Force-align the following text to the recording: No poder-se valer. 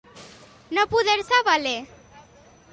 No 0.77 0.87
poder-se 0.95 1.39
valer. 1.51 1.77